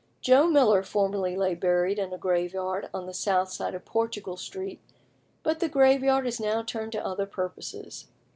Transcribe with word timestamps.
Joe 0.19 0.47
Miller 0.47 0.81
formerly 0.81 1.35
lay 1.37 1.53
buried 1.53 1.99
in 1.99 2.11
a 2.11 2.17
graveyard 2.17 2.89
on 2.91 3.05
the 3.05 3.13
south 3.13 3.49
side 3.51 3.75
of 3.75 3.85
Portugal 3.85 4.35
Street, 4.35 4.81
but 5.43 5.59
the 5.59 5.69
graveyard 5.69 6.25
is 6.25 6.39
now 6.39 6.63
turned 6.63 6.93
to 6.93 7.05
other 7.05 7.27
purposes. 7.27 8.07